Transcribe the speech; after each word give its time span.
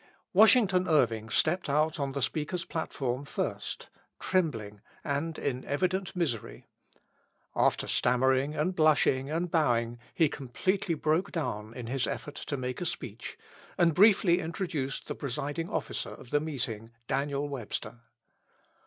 Washington 0.33 0.87
Irving 0.87 1.29
stepped 1.29 1.69
out 1.69 1.99
on 1.99 2.13
the 2.13 2.23
speaker's 2.23 2.65
platform 2.65 3.23
first, 3.23 3.87
trembling, 4.19 4.81
and 5.03 5.37
in 5.37 5.63
evident 5.65 6.15
misery. 6.15 6.65
After 7.55 7.87
stammering 7.87 8.55
and 8.55 8.73
blushing 8.75 9.29
and 9.29 9.51
bowing, 9.51 9.99
he 10.15 10.27
completely 10.27 10.95
broke 10.95 11.31
down 11.31 11.75
in 11.75 11.85
his 11.85 12.07
effort 12.07 12.33
to 12.33 12.57
make 12.57 12.81
a 12.81 12.85
speech, 12.87 13.37
and 13.77 13.93
briefly 13.93 14.39
introduced 14.39 15.05
the 15.07 15.13
presiding 15.13 15.69
officer 15.69 16.09
of 16.09 16.31
the 16.31 16.39
meeting, 16.39 16.89
Daniel 17.07 17.47
Webster. 17.47 17.99